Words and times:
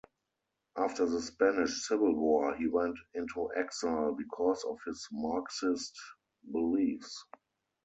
After 0.75 1.05
the 1.05 1.21
Spanish 1.21 1.83
Civil 1.87 2.15
War, 2.15 2.55
he 2.55 2.65
went 2.67 2.97
into 3.13 3.51
exile 3.55 4.15
because 4.15 4.63
of 4.63 4.79
his 4.83 5.07
Marxist 5.11 5.95
beliefs. 6.51 7.23